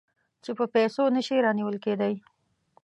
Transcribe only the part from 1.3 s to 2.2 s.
رانیول کېدای.